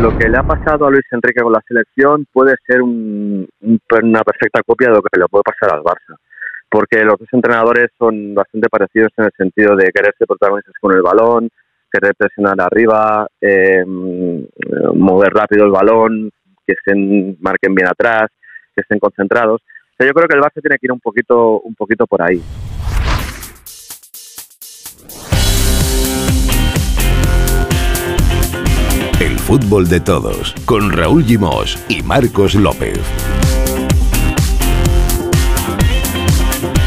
[0.00, 4.60] Lo que le ha pasado a Luis Enrique con la selección puede ser una perfecta
[4.66, 6.16] copia de lo que le puede pasar al Barça
[6.74, 10.92] porque los dos entrenadores son bastante parecidos en el sentido de querer ser protagonistas con
[10.92, 11.48] el balón,
[11.88, 16.32] querer presionar arriba, eh, mover rápido el balón,
[16.66, 18.26] que estén marquen bien atrás,
[18.74, 19.62] que estén concentrados.
[20.00, 22.42] yo creo que el Barça tiene que ir un poquito, un poquito por ahí.
[29.20, 32.98] El fútbol de todos, con Raúl Gimos y Marcos López.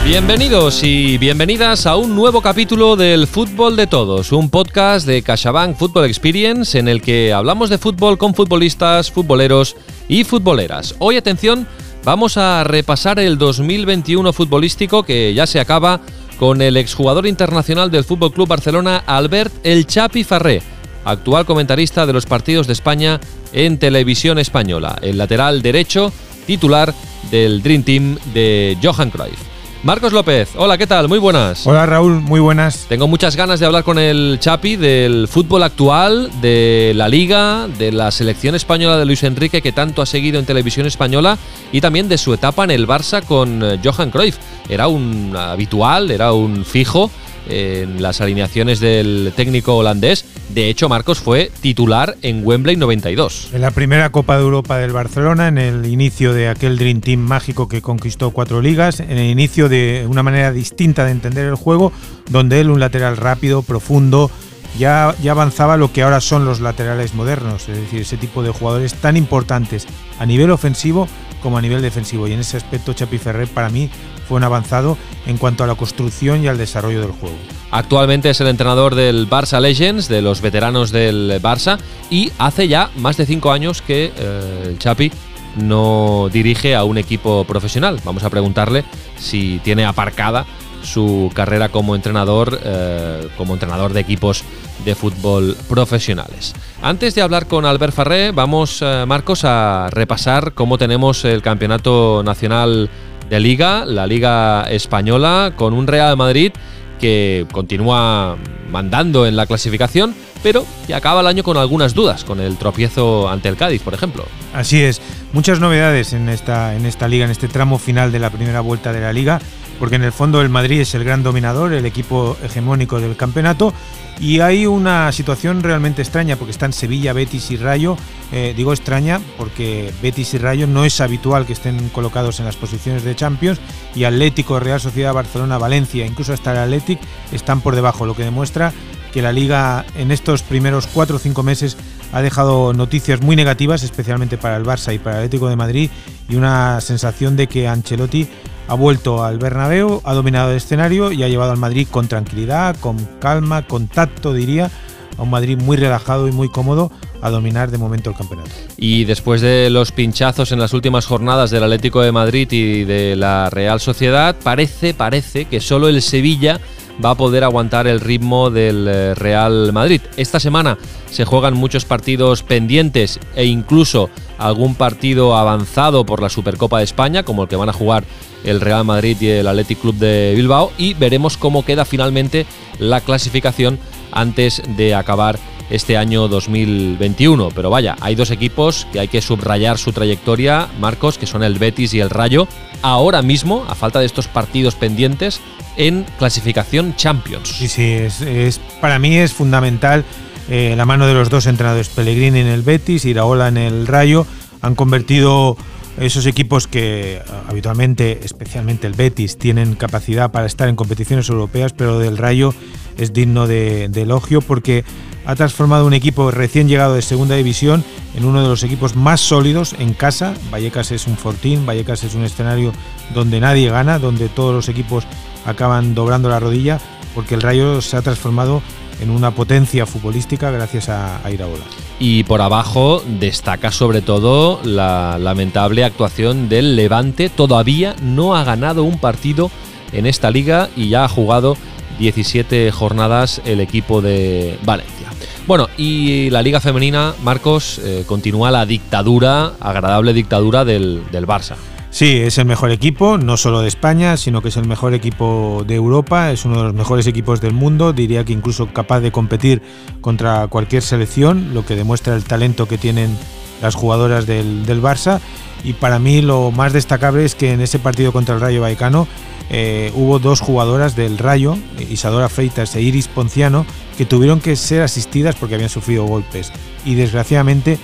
[0.03, 5.77] Bienvenidos y bienvenidas a un nuevo capítulo del Fútbol de Todos, un podcast de CaixaBank
[5.77, 9.77] Football Experience en el que hablamos de fútbol con futbolistas, futboleros
[10.09, 10.95] y futboleras.
[10.99, 11.65] Hoy, atención,
[12.03, 16.01] vamos a repasar el 2021 futbolístico que ya se acaba
[16.37, 20.61] con el exjugador internacional del Fútbol Club Barcelona, Albert El Chapi Farré,
[21.07, 23.19] actual comentarista de los partidos de España
[23.53, 26.11] en televisión española, el lateral derecho
[26.45, 26.93] titular
[27.31, 29.39] del Dream Team de Johan Cruyff.
[29.83, 31.07] Marcos López, hola, ¿qué tal?
[31.07, 31.65] Muy buenas.
[31.65, 32.87] Hola Raúl, muy buenas.
[32.89, 37.91] Tengo muchas ganas de hablar con el Chapi del fútbol actual, de la liga, de
[37.91, 41.37] la selección española de Luis Enrique que tanto ha seguido en televisión española
[41.71, 44.37] y también de su etapa en el Barça con eh, Johan Cruyff.
[44.67, 47.11] Era un habitual, era un fijo
[47.49, 50.25] en las alineaciones del técnico holandés.
[50.49, 53.49] De hecho, Marcos fue titular en Wembley 92.
[53.53, 57.19] En la primera Copa de Europa del Barcelona, en el inicio de aquel Dream Team
[57.19, 61.55] mágico que conquistó cuatro ligas, en el inicio de una manera distinta de entender el
[61.55, 61.91] juego,
[62.29, 64.31] donde él, un lateral rápido, profundo,
[64.77, 68.51] ya, ya avanzaba lo que ahora son los laterales modernos, es decir, ese tipo de
[68.51, 69.87] jugadores tan importantes
[70.19, 71.07] a nivel ofensivo
[71.41, 72.27] como a nivel defensivo.
[72.27, 73.89] Y en ese aspecto, Chapi Ferrer para mí
[74.27, 77.35] fue un avanzado en cuanto a la construcción y al desarrollo del juego.
[77.71, 81.77] Actualmente es el entrenador del Barça Legends, de los veteranos del Barça,
[82.09, 85.11] y hace ya más de cinco años que eh, el Chapi
[85.57, 87.99] no dirige a un equipo profesional.
[88.05, 88.85] Vamos a preguntarle
[89.17, 90.45] si tiene aparcada
[90.83, 94.43] su carrera como entrenador, eh, como entrenador de equipos
[94.85, 96.53] de fútbol profesionales.
[96.81, 102.21] Antes de hablar con Albert Farré, vamos, eh, Marcos, a repasar cómo tenemos el campeonato
[102.23, 102.89] nacional
[103.29, 106.51] de liga, la liga española, con un Real Madrid
[106.99, 108.37] que continúa
[108.69, 113.29] mandando en la clasificación, pero que acaba el año con algunas dudas, con el tropiezo
[113.29, 114.25] ante el Cádiz, por ejemplo.
[114.53, 115.01] Así es,
[115.33, 118.93] muchas novedades en esta, en esta liga, en este tramo final de la primera vuelta
[118.93, 119.39] de la liga,
[119.79, 123.73] porque en el fondo el Madrid es el gran dominador, el equipo hegemónico del campeonato,
[124.19, 127.97] y hay una situación realmente extraña porque están Sevilla, Betis y Rayo.
[128.31, 132.55] Eh, digo extraña porque Betis y Rayo no es habitual que estén colocados en las
[132.55, 133.59] posiciones de Champions
[133.95, 136.99] y Atlético, Real Sociedad, Barcelona, Valencia, incluso hasta el Athletic
[137.31, 138.73] están por debajo, lo que demuestra
[139.13, 141.77] que la liga en estos primeros cuatro o cinco meses
[142.11, 145.89] ha dejado noticias muy negativas, especialmente para el Barça y para el Atlético de Madrid,
[146.27, 148.27] y una sensación de que Ancelotti
[148.67, 152.75] ha vuelto al Bernabéu, ha dominado el escenario y ha llevado al Madrid con tranquilidad,
[152.79, 154.69] con calma, con tacto, diría,
[155.17, 156.91] a un Madrid muy relajado y muy cómodo
[157.21, 158.51] a dominar de momento el campeonato.
[158.77, 163.15] Y después de los pinchazos en las últimas jornadas del Atlético de Madrid y de
[163.15, 166.59] la Real Sociedad, parece, parece que solo el Sevilla
[167.03, 170.01] va a poder aguantar el ritmo del eh, Real Madrid.
[170.17, 170.77] Esta semana
[171.09, 177.23] se juegan muchos partidos pendientes e incluso algún partido avanzado por la Supercopa de España,
[177.23, 178.03] como el que van a jugar
[178.43, 182.45] el Real Madrid y el Athletic Club de Bilbao, y veremos cómo queda finalmente
[182.79, 183.79] la clasificación
[184.11, 185.37] antes de acabar
[185.69, 187.49] este año 2021.
[187.53, 191.59] Pero vaya, hay dos equipos que hay que subrayar su trayectoria, Marcos, que son el
[191.59, 192.47] Betis y el Rayo,
[192.81, 195.41] ahora mismo, a falta de estos partidos pendientes,
[195.75, 197.49] en clasificación Champions.
[197.49, 200.03] Sí, sí, es, para mí es fundamental
[200.49, 203.87] eh, la mano de los dos entrenadores, Pellegrini en el Betis y Iraola en el
[203.87, 204.25] Rayo,
[204.61, 205.57] han convertido
[205.99, 211.97] esos equipos que habitualmente, especialmente el Betis, tienen capacidad para estar en competiciones europeas, pero
[211.99, 212.53] del Rayo
[212.97, 214.83] es digno de, elogio porque
[215.25, 217.83] ha transformado un equipo recién llegado de segunda división
[218.15, 220.35] en uno de los equipos más sólidos en casa.
[220.51, 222.71] Vallecas es un fortín, Vallecas es un escenario
[223.13, 225.05] donde nadie gana, donde todos los equipos
[225.45, 226.79] acaban doblando la rodilla,
[227.15, 228.61] porque el Rayo se ha transformado
[229.01, 231.63] en una potencia futbolística gracias a, a Iraola.
[231.99, 237.29] Y por abajo destaca sobre todo la lamentable actuación del Levante.
[237.29, 239.49] Todavía no ha ganado un partido
[239.91, 241.57] en esta liga y ya ha jugado
[241.99, 245.07] 17 jornadas el equipo de Valencia.
[245.47, 251.55] Bueno, y la liga femenina, Marcos, eh, continúa la dictadura, agradable dictadura del, del Barça.
[251.97, 255.63] Sí, es el mejor equipo, no solo de España, sino que es el mejor equipo
[255.65, 259.11] de Europa, es uno de los mejores equipos del mundo, diría que incluso capaz de
[259.11, 259.63] competir
[259.99, 263.17] contra cualquier selección, lo que demuestra el talento que tienen
[263.63, 265.21] las jugadoras del, Barça.
[265.63, 269.07] Y para mí lo más destacable es que en ese partido contra el Rayo Vallecano
[269.49, 271.57] eh, hubo dos jugadoras del Rayo,
[271.89, 273.65] Isadora Freitas e Iris Ponciano,
[273.97, 276.53] que tuvieron que ser asistidas porque habían sufrido golpes.
[276.85, 277.79] Y desgraciadamente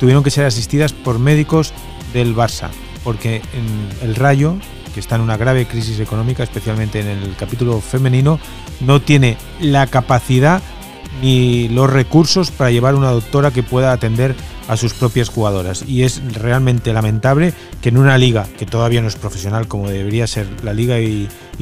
[0.00, 1.72] tuvieron que ser asistidas por médicos
[2.12, 2.70] del Barça,
[3.04, 4.56] porque en el Rayo,
[4.94, 8.38] que está en una grave crisis económica, especialmente en el capítulo femenino,
[8.80, 10.62] no tiene la capacidad
[11.20, 14.34] ni los recursos para llevar una doctora que pueda atender
[14.68, 15.84] a sus propias jugadoras.
[15.86, 20.26] Y es realmente lamentable que en una liga que todavía no es profesional como debería
[20.26, 20.98] ser la Liga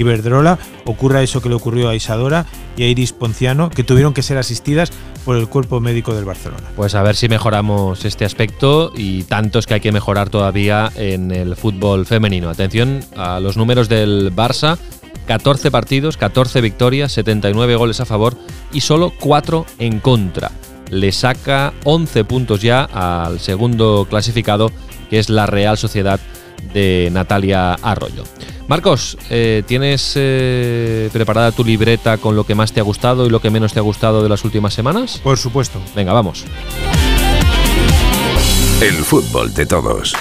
[0.01, 4.23] Iberdrola ocurra eso que le ocurrió a Isadora y a Iris Ponciano, que tuvieron que
[4.23, 4.91] ser asistidas
[5.25, 6.69] por el cuerpo médico del Barcelona.
[6.77, 11.31] Pues a ver si mejoramos este aspecto y tantos que hay que mejorar todavía en
[11.31, 12.49] el fútbol femenino.
[12.49, 14.79] Atención a los números del Barça.
[15.27, 18.37] 14 partidos, 14 victorias, 79 goles a favor
[18.73, 20.51] y solo 4 en contra
[20.91, 24.71] le saca 11 puntos ya al segundo clasificado,
[25.09, 26.21] que es la Real Sociedad
[26.73, 28.25] de Natalia Arroyo.
[28.69, 33.31] Marcos, eh, ¿tienes eh, preparada tu libreta con lo que más te ha gustado y
[33.31, 35.21] lo que menos te ha gustado de las últimas semanas?
[35.25, 35.81] Por supuesto.
[35.97, 36.45] Venga, vamos.
[38.81, 40.15] El fútbol de todos.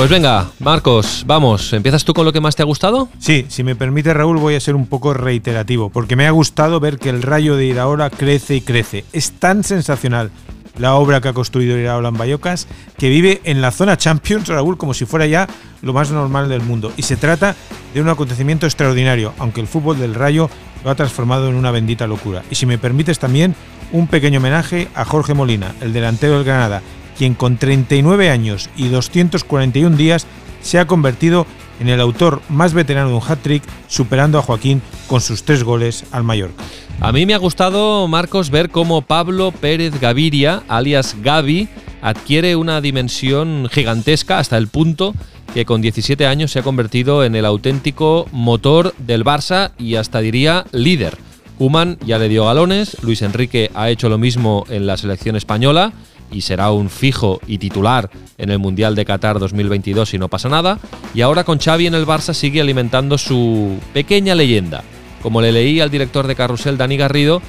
[0.00, 3.10] Pues venga, Marcos, vamos, ¿empiezas tú con lo que más te ha gustado?
[3.18, 6.80] Sí, si me permite Raúl voy a ser un poco reiterativo, porque me ha gustado
[6.80, 9.04] ver que el rayo de Iraola crece y crece.
[9.12, 10.30] Es tan sensacional
[10.78, 12.66] la obra que ha construido Iraola en Bayocas,
[12.96, 15.46] que vive en la zona Champions, Raúl, como si fuera ya
[15.82, 16.94] lo más normal del mundo.
[16.96, 17.54] Y se trata
[17.92, 20.48] de un acontecimiento extraordinario, aunque el fútbol del Rayo
[20.82, 22.42] lo ha transformado en una bendita locura.
[22.50, 23.54] Y si me permites también
[23.92, 26.80] un pequeño homenaje a Jorge Molina, el delantero del Granada,
[27.20, 30.26] quien con 39 años y 241 días
[30.62, 31.46] se ha convertido
[31.78, 36.06] en el autor más veterano de un hat-trick, superando a Joaquín con sus tres goles
[36.12, 36.64] al Mallorca.
[36.98, 41.68] A mí me ha gustado, Marcos, ver cómo Pablo Pérez Gaviria, alias Gavi,
[42.00, 45.14] adquiere una dimensión gigantesca hasta el punto
[45.52, 50.20] que con 17 años se ha convertido en el auténtico motor del Barça y hasta
[50.20, 51.18] diría líder.
[51.58, 55.92] Human ya le dio galones, Luis Enrique ha hecho lo mismo en la selección española
[56.32, 60.48] y será un fijo y titular en el Mundial de Qatar 2022 si no pasa
[60.48, 60.78] nada.
[61.14, 64.82] Y ahora con Xavi en el Barça sigue alimentando su pequeña leyenda.
[65.22, 67.42] Como le leí al director de Carrusel, Dani Garrido,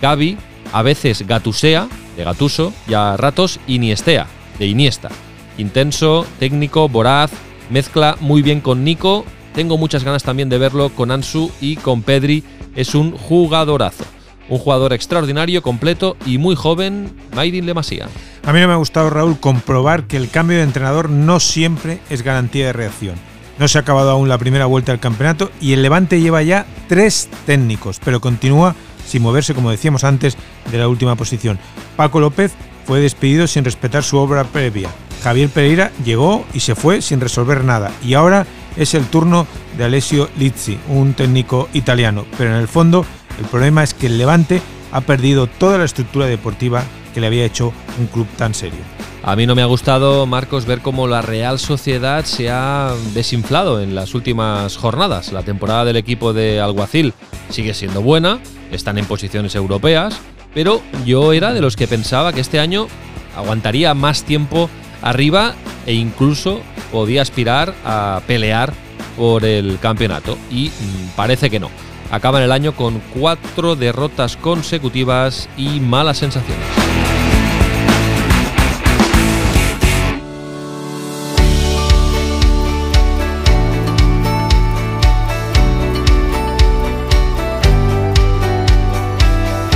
[0.00, 0.38] Gaby
[0.72, 4.26] a veces gatusea, de gatuso, y a ratos iniestea,
[4.58, 5.08] de iniesta.
[5.56, 7.30] Intenso, técnico, voraz,
[7.70, 9.24] mezcla muy bien con Nico.
[9.54, 12.42] Tengo muchas ganas también de verlo con Ansu y con Pedri.
[12.74, 14.04] Es un jugadorazo.
[14.48, 18.08] Un jugador extraordinario, completo y muy joven, Maidin Lemasía.
[18.44, 22.00] A mí no me ha gustado, Raúl, comprobar que el cambio de entrenador no siempre
[22.10, 23.14] es garantía de reacción.
[23.58, 26.66] No se ha acabado aún la primera vuelta del campeonato y el Levante lleva ya
[26.88, 28.74] tres técnicos, pero continúa
[29.06, 30.36] sin moverse, como decíamos antes,
[30.70, 31.58] de la última posición.
[31.96, 32.52] Paco López
[32.84, 34.90] fue despedido sin respetar su obra previa.
[35.22, 37.92] Javier Pereira llegó y se fue sin resolver nada.
[38.02, 39.46] Y ahora es el turno
[39.78, 42.26] de Alessio Lizzi, un técnico italiano.
[42.36, 43.06] Pero en el fondo
[43.38, 44.60] el problema es que el Levante
[44.92, 48.80] ha perdido toda la estructura deportiva que le había hecho un club tan serio.
[49.22, 53.80] A mí no me ha gustado, Marcos, ver cómo la Real Sociedad se ha desinflado
[53.80, 55.32] en las últimas jornadas.
[55.32, 57.14] La temporada del equipo de Alguacil
[57.48, 60.20] sigue siendo buena, están en posiciones europeas,
[60.52, 62.86] pero yo era de los que pensaba que este año
[63.34, 64.68] aguantaría más tiempo
[65.00, 65.54] arriba
[65.86, 66.60] e incluso
[66.92, 68.74] podía aspirar a pelear
[69.16, 70.38] por el campeonato.
[70.50, 71.70] Y mm, parece que no
[72.10, 76.64] acaban el año con cuatro derrotas consecutivas y malas sensaciones.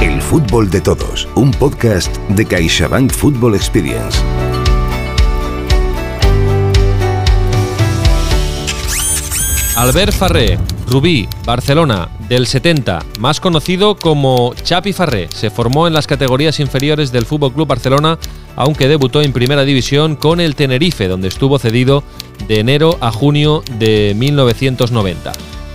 [0.00, 4.18] El fútbol de todos, un podcast de CaixaBank Football Experience.
[9.78, 10.58] Albert Farré,
[10.88, 17.12] Rubí, Barcelona, del 70, más conocido como Chapi Farré, se formó en las categorías inferiores
[17.12, 18.18] del Fútbol Club Barcelona,
[18.56, 22.02] aunque debutó en Primera División con el Tenerife, donde estuvo cedido
[22.49, 25.30] de enero a junio de 1990.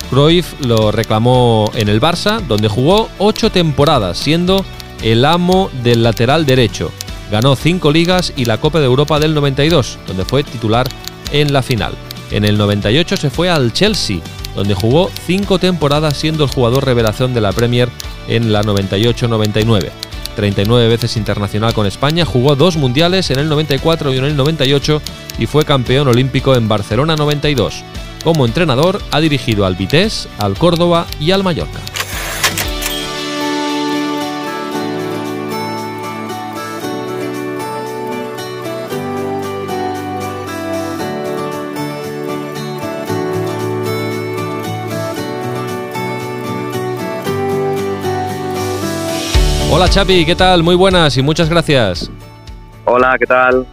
[0.10, 4.66] Cruyff lo reclamó en el Barça, donde jugó ocho temporadas, siendo
[5.02, 6.92] el amo del lateral derecho.
[7.32, 10.90] Ganó cinco ligas y la Copa de Europa del 92, donde fue titular
[11.32, 11.94] en la final.
[12.34, 14.20] En el 98 se fue al Chelsea
[14.56, 17.90] donde jugó cinco temporadas siendo el jugador revelación de la Premier
[18.28, 19.90] en la 98-99.
[20.36, 25.02] 39 veces internacional con España, jugó dos mundiales en el 94 y en el 98
[25.38, 27.84] y fue campeón olímpico en Barcelona 92.
[28.24, 31.80] Como entrenador ha dirigido al Vitesse, al Córdoba y al Mallorca.
[49.76, 50.62] Hola Chapi, ¿qué tal?
[50.62, 52.12] Muy buenas y muchas gracias.
[52.86, 53.66] Hola, ¿qué tal?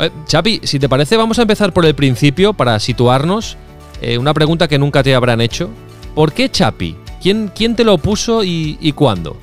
[0.00, 3.56] Eh, Chapi, si te parece vamos a empezar por el principio para situarnos.
[4.02, 5.70] Eh, una pregunta que nunca te habrán hecho.
[6.16, 6.96] ¿Por qué Chapi?
[7.22, 9.36] ¿Quién, quién te lo puso y, cuándo?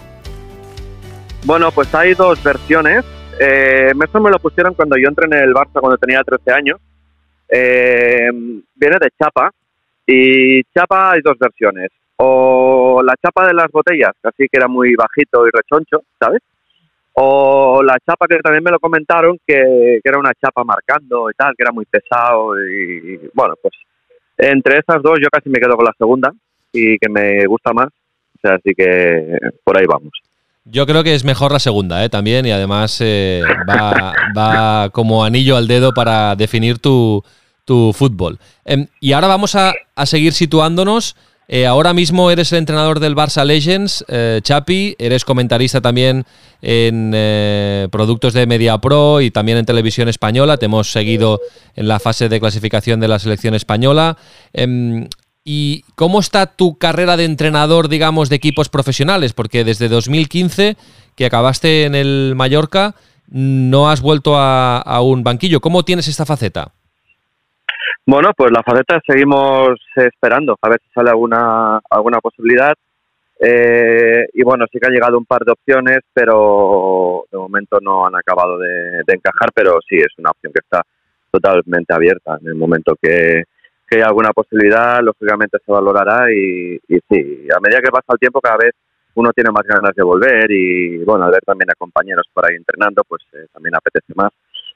[1.46, 3.06] Bueno, pues hay dos versiones.
[3.40, 6.82] Eh, eso me lo pusieron cuando yo entré en el Barça cuando tenía 13 años.
[7.48, 8.30] Eh,
[8.76, 9.52] viene de Chapa.
[10.06, 11.92] Y Chapa hay dos versiones
[12.26, 16.42] o la chapa de las botellas, así que era muy bajito y rechoncho, ¿sabes?
[17.14, 21.54] O la chapa que también me lo comentaron, que, era una chapa marcando y tal,
[21.56, 23.74] que era muy pesado y, bueno, pues
[24.38, 26.32] entre esas dos yo casi me quedo con la segunda
[26.72, 30.12] y que me gusta más, o sea, así que por ahí vamos.
[30.66, 32.10] Yo creo que es mejor la segunda, ¿eh?
[32.10, 37.22] También, y además eh, va, va, como anillo al dedo para definir tu,
[37.66, 38.40] tu fútbol.
[38.64, 43.16] Em, y ahora vamos a, a seguir situándonos eh, ahora mismo eres el entrenador del
[43.16, 46.26] Barça Legends, eh, Chapi, eres comentarista también
[46.62, 50.58] en eh, productos de Media Pro y también en televisión española.
[50.58, 51.42] Te hemos seguido
[51.76, 54.18] en la fase de clasificación de la selección española.
[54.54, 55.08] Em,
[55.46, 59.34] ¿Y cómo está tu carrera de entrenador, digamos, de equipos profesionales?
[59.34, 60.78] Porque desde 2015,
[61.18, 62.96] que acabaste en el Mallorca,
[63.28, 65.60] no has vuelto a un banquillo.
[65.60, 66.72] ¿Cómo tienes esta faceta?
[68.06, 72.74] Bueno, pues la faceta seguimos esperando a ver si sale alguna, alguna posibilidad.
[73.40, 78.06] Eh, y bueno, sí que han llegado un par de opciones, pero de momento no
[78.06, 80.82] han acabado de, encajar, pero sí es una opción que está
[81.32, 82.38] totalmente abierta.
[82.42, 83.44] En el momento que,
[83.88, 88.20] que haya alguna posibilidad, lógicamente se valorará y, y, sí, a medida que pasa el
[88.20, 88.74] tiempo cada vez
[89.16, 92.56] uno tiene más ganas de volver y bueno, al ver también a compañeros por ahí
[92.56, 94.32] entrenando, pues eh, también apetece más.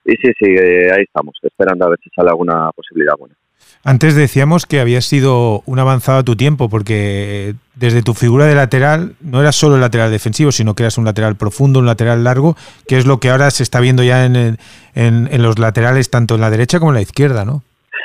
[0.08, 3.36] Y sí, sí, eh, ahí estamos, esperando a ver si sale alguna posibilidad buena.
[3.84, 8.56] Antes decíamos que habías sido un avanzado a tu tiempo, porque desde tu figura de
[8.56, 12.24] lateral no eras solo el lateral defensivo, sino que eras un lateral profundo, un lateral
[12.24, 12.56] largo,
[12.88, 14.58] que es lo que ahora se está viendo ya en,
[14.96, 17.64] en, los laterales, tanto en la derecha como en la izquierda, ¿no?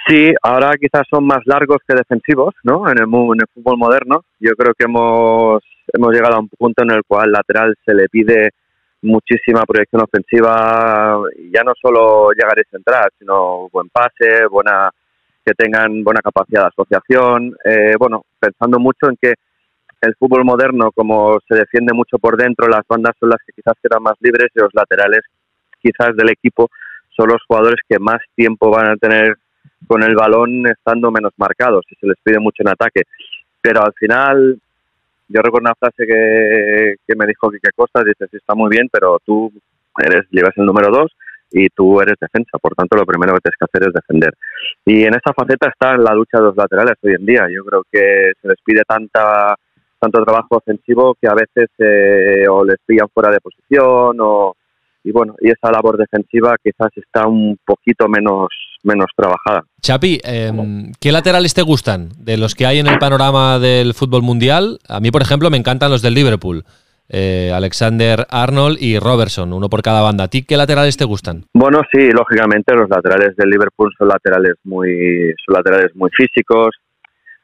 [0.09, 2.91] Sí, ahora quizás son más largos que defensivos, ¿no?
[2.91, 4.25] En el, en el fútbol moderno.
[4.41, 7.95] Yo creo que hemos, hemos llegado a un punto en el cual al lateral se
[7.95, 8.51] le pide
[9.03, 11.21] muchísima proyección ofensiva,
[11.53, 14.91] ya no solo llegar y centrar, sino buen pase, buena
[15.45, 19.35] que tengan buena capacidad de asociación, eh, bueno, pensando mucho en que
[20.01, 23.75] el fútbol moderno, como se defiende mucho por dentro, las bandas son las que quizás
[23.83, 25.21] quedan más libres y los laterales
[25.81, 26.71] quizás del equipo
[27.17, 29.37] son los jugadores que más tiempo van a tener
[29.87, 33.03] con el balón estando menos marcados y se les pide mucho en ataque.
[33.61, 34.61] Pero al final
[35.33, 39.19] yo recuerdo una frase que, me dijo Quique Costa, dice, sí, está muy bien, pero
[39.25, 39.53] tú
[39.99, 41.13] eres llevas el número dos
[41.51, 44.35] y tú eres defensa, por tanto lo primero que tienes que hacer es defender.
[44.87, 47.47] Y en esa faceta está la lucha de los laterales hoy en día.
[47.51, 49.55] Yo creo que se les pide tanta
[49.99, 54.57] tanto trabajo ofensivo que a veces eh, o les pillan fuera de posición o
[55.05, 58.49] y bueno, y esa labor defensiva quizás está un poquito menos,
[58.83, 59.65] menos trabajada.
[59.81, 64.23] Chapi, em, ¿qué laterales te gustan de los que hay en el panorama del fútbol
[64.23, 64.79] mundial?
[64.89, 66.65] A mí, por ejemplo, me encantan los del Liverpool.
[67.09, 70.25] Eh, Alexander Arnold y Robertson, uno por cada banda.
[70.25, 71.45] ¿A ti qué laterales te gustan?
[71.53, 76.71] Bueno, sí, lógicamente los laterales del Liverpool son laterales muy, son laterales muy físicos.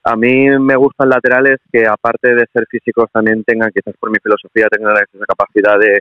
[0.05, 4.17] A mí me gustan laterales que aparte de ser físicos también tengan, quizás por mi
[4.23, 6.01] filosofía, tengan esa capacidad de,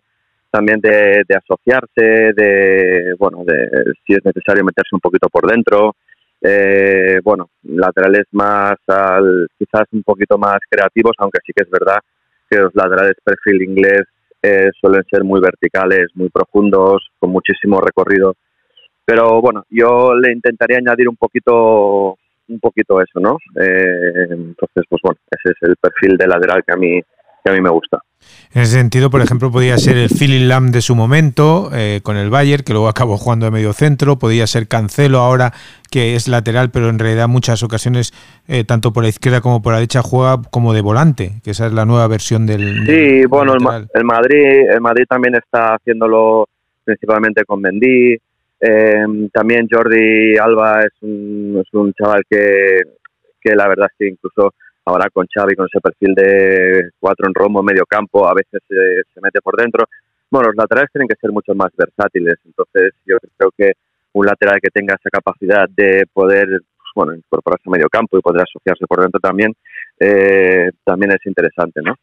[0.52, 3.70] también de, asociarse, de, bueno, de
[4.06, 5.96] si es necesario meterse un poquito por dentro.
[6.42, 11.98] Eh, bueno, laterales más, al, quizás un poquito más creativos, aunque sí que es verdad
[12.50, 14.04] que los laterales perfil inglés
[14.42, 18.36] eh, suelen ser muy verticales, muy profundos, con muchísimo recorrido.
[19.04, 23.38] Pero bueno, yo le intentaría añadir un poquito, un poquito eso, ¿no?
[23.60, 27.02] Eh, entonces, pues bueno, ese es el perfil de lateral que a mí
[27.50, 28.02] a mí me gusta.
[28.54, 32.18] En ese sentido, por ejemplo, podría ser el Philip Lam de su momento eh, con
[32.18, 35.54] el Bayern, que luego acabó jugando de medio centro, podría ser Cancelo ahora,
[35.92, 38.14] que es lateral, pero en realidad muchas ocasiones,
[38.48, 41.68] eh, tanto por la izquierda como por la derecha, juega como de volante, que esa
[41.68, 42.86] es la nueva versión del...
[42.86, 46.48] Sí, bueno, el, Madrid, el Madrid también está haciéndolo
[46.84, 48.18] principalmente con Mendy.
[48.60, 52.80] Eh, también Jordi Alba es un, es un chaval que,
[53.40, 54.54] que la verdad es que incluso
[54.88, 59.22] ahora con Xavi, con ese perfil de cuatro en rombo, medio campo, a veces se
[59.22, 59.86] mete por dentro.
[60.32, 63.74] Bueno, los laterales tienen que ser mucho más versátiles, entonces yo creo que
[64.14, 68.22] un lateral que tenga esa capacidad de poder pues, bueno, incorporarse a medio campo y
[68.22, 69.54] poder asociarse por dentro también,
[70.00, 71.96] eh, también es interesante, ¿no?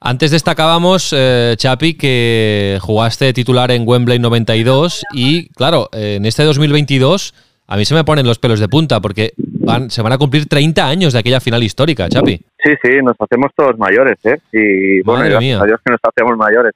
[0.00, 7.34] Antes destacábamos, eh, Chapi, que jugaste titular en Wembley 92 y, claro, en este 2022
[7.66, 9.32] a mí se me ponen los pelos de punta porque
[9.64, 12.36] van, se van a cumplir 30 años de aquella final histórica, Chapi.
[12.62, 14.38] Sí, sí, nos hacemos todos mayores, ¿eh?
[14.52, 16.72] Y bueno, gracias a Dios que nos hacemos mayores.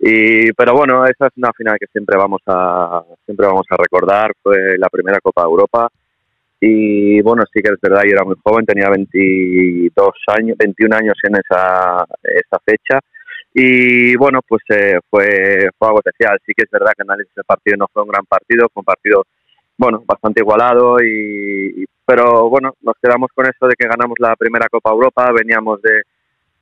[0.00, 4.32] Y, pero bueno, esa es una final que siempre vamos a siempre vamos a recordar.
[4.42, 5.88] Fue la primera Copa de Europa
[6.60, 11.14] y bueno, sí que es verdad, yo era muy joven, tenía 22 años, 21 años
[11.22, 13.00] en esa, esa fecha.
[13.54, 16.38] Y bueno, pues eh, fue, fue algo especial.
[16.44, 18.84] Sí que es verdad que análisis del partido no fue un gran partido, fue un
[18.84, 19.24] partido,
[19.78, 20.96] bueno, bastante igualado.
[21.02, 25.80] Y, pero bueno, nos quedamos con eso de que ganamos la primera Copa Europa, veníamos
[25.80, 26.02] de,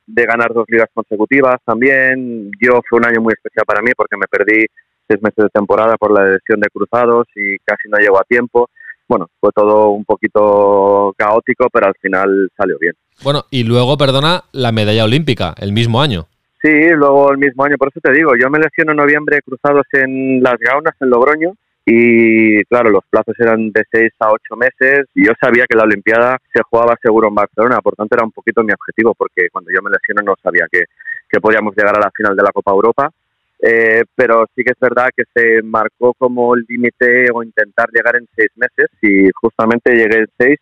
[0.05, 2.49] de ganar dos ligas consecutivas también.
[2.61, 4.65] Yo fue un año muy especial para mí porque me perdí
[5.07, 8.69] seis meses de temporada por la lesión de cruzados y casi no llegó a tiempo
[9.07, 12.93] bueno, fue todo un poquito caótico, pero al final salió bien.
[13.23, 16.27] Bueno, y luego, perdona, la medalla olímpica, el mismo año.
[16.61, 19.85] Sí, luego el mismo año, por eso te digo, yo me lesiono en noviembre cruzados
[19.93, 21.53] en Las Gaunas, en Logroño,
[21.89, 25.85] y claro, los plazos eran de seis a ocho meses, y yo sabía que la
[25.85, 29.71] Olimpiada se jugaba seguro en Barcelona, por tanto era un poquito mi objetivo, porque cuando
[29.71, 30.83] yo me lesiono no sabía que,
[31.29, 33.09] que podíamos llegar a la final de la Copa Europa,
[33.61, 38.17] eh, pero sí que es verdad que se marcó como el límite o intentar llegar
[38.17, 40.59] en seis meses y justamente llegué en seis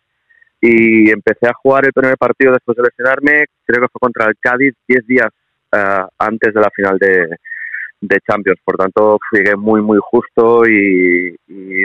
[0.60, 4.36] y empecé a jugar el primer partido después de lesionarme, creo que fue contra el
[4.40, 5.32] Cádiz, diez días
[5.72, 7.36] eh, antes de la final de,
[8.00, 11.36] de, Champions, por tanto llegué muy muy justo y,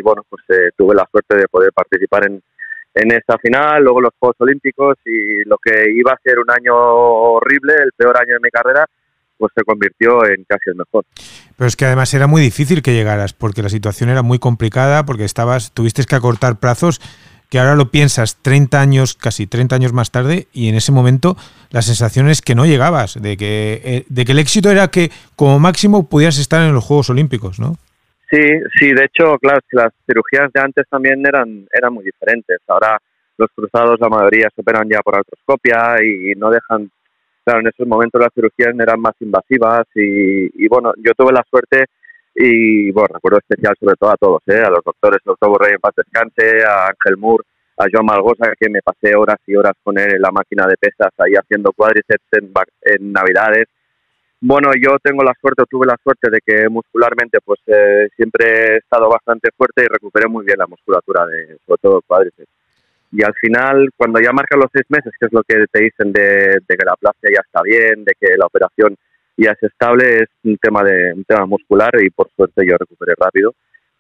[0.02, 2.42] bueno, pues eh, tuve la suerte de poder participar en,
[2.94, 6.76] en esta final, luego los Juegos Olímpicos y lo que iba a ser un año
[6.76, 8.86] horrible, el peor año de mi carrera,
[9.42, 11.04] pues se convirtió en casi el mejor.
[11.58, 15.04] Pero es que además era muy difícil que llegaras, porque la situación era muy complicada,
[15.04, 17.02] porque estabas, tuviste que acortar plazos,
[17.52, 21.36] que ahora lo piensas 30 años, casi 30 años más tarde, y en ese momento
[21.70, 25.12] la sensación es que no llegabas, de que, eh, de que el éxito era que
[25.36, 27.76] como máximo pudieras estar en los Juegos Olímpicos, ¿no?
[28.32, 28.42] Sí,
[28.80, 32.60] sí, de hecho, claro, las cirugías de antes también eran, eran muy diferentes.
[32.68, 32.98] Ahora
[33.38, 36.90] los cruzados, la mayoría se operan ya por artroscopia y no dejan
[37.44, 41.86] claro, en esos momentos las cirugías eran más invasivas y, bueno, yo tuve la suerte
[42.36, 44.62] y bueno, recuerdo especial sobre todo a todos, ¿eh?
[44.62, 47.44] a los doctores, doctor Borrell en paz descanse, a Ángel Moore,
[47.78, 50.78] a Joan Malgosa, que me pasé horas y horas con él en la máquina de
[50.78, 53.66] pesas ahí haciendo cuádriceps en, Navidades.
[54.40, 58.78] Bueno, yo tengo la suerte, tuve la suerte de que muscularmente pues eh, siempre he
[58.78, 62.50] estado bastante fuerte y recuperé muy bien la musculatura, de, sobre todo cuádriceps
[63.12, 66.14] y al final, cuando ya marcan los seis meses, que es lo que te dicen
[66.14, 68.96] de, que la plasia ya está bien, de que la operación
[69.44, 73.14] ya es estable, es un tema de un tema muscular y por suerte yo recuperé
[73.18, 73.54] rápido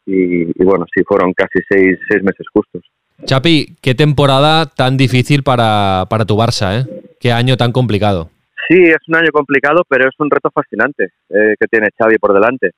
[0.06, 2.84] y, bueno, sí fueron casi seis, seis meses justos.
[3.26, 6.86] Chapi, qué temporada tan difícil para, para tu Barça, ¿eh?
[7.20, 8.32] Qué año tan complicado.
[8.68, 12.34] Sí, es un año complicado, pero es un reto fascinante eh, que tiene Xavi por
[12.34, 12.72] delante.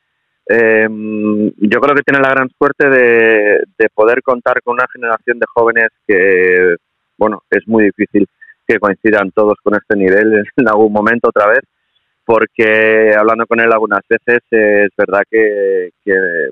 [0.49, 5.45] Eh, yo creo que tiene la gran suerte de, poder contar con una generación de
[5.54, 6.76] jóvenes que,
[7.17, 8.28] bueno, es muy difícil
[8.67, 11.60] que coincidan todos con este nivel en algún momento otra vez,
[12.25, 15.91] porque hablando con él algunas veces es verdad que,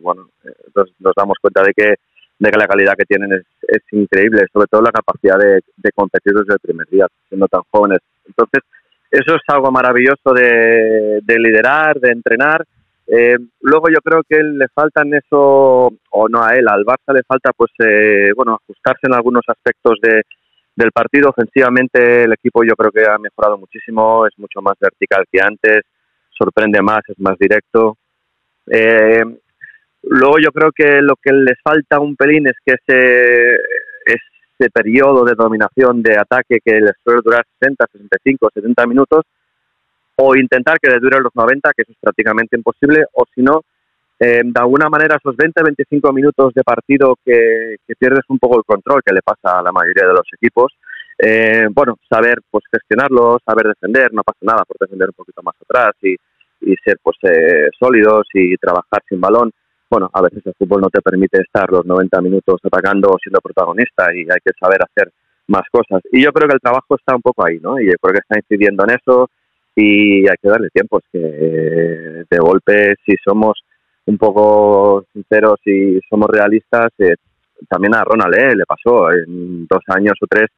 [0.02, 0.30] bueno,
[0.76, 1.96] nos, damos cuenta de que,
[2.40, 6.34] de que la calidad que tienen es, es increíble, sobre todo la capacidad de, competir
[6.34, 8.00] desde el primer día, siendo tan jóvenes.
[8.28, 8.62] Entonces,
[9.10, 12.66] eso es algo maravilloso de, de liderar, de entrenar
[13.14, 17.24] eh, luego yo creo que le faltan eso, o no a él, al Barça le
[17.24, 20.22] falta pues eh, bueno ajustarse en algunos aspectos de,
[20.76, 21.30] del partido.
[21.30, 25.82] Ofensivamente el equipo yo creo que ha mejorado muchísimo, es mucho más vertical que antes,
[26.30, 27.98] sorprende más, es más directo.
[28.68, 29.24] Eh,
[30.04, 33.56] luego yo creo que lo que les falta un pelín es que ese,
[34.06, 39.26] ese periodo de dominación de ataque que les suele durar 60, 65, 70 minutos,
[40.16, 43.62] o intentar que le dure los 90, que eso es prácticamente imposible, o si no,
[44.24, 49.02] eh, de alguna manera esos 20-25 minutos de partido que, pierdes un poco el control,
[49.04, 50.72] que le pasa a la mayoría de los equipos,
[51.18, 55.56] eh, bueno, saber pues gestionarlo, saber defender, no pasa nada por defender un poquito más
[55.60, 56.16] atrás y,
[56.86, 59.52] ser pues eh, sólidos y trabajar sin balón.
[59.90, 63.42] Bueno, a veces el fútbol no te permite estar los 90 minutos atacando o siendo
[63.42, 65.12] protagonista y hay que saber hacer
[65.48, 66.02] más cosas.
[66.12, 67.80] Y yo creo que el trabajo está un poco ahí, ¿no?
[67.80, 69.30] Y yo creo que está incidiendo en eso,
[69.76, 71.00] y hay que darle tiempo.
[71.00, 71.20] Es que
[72.30, 73.60] de golpe, si somos
[74.12, 77.16] un poco sinceros y somos realistas, eh,
[77.70, 80.50] también a Ronald eh, le pasó en dos años o tres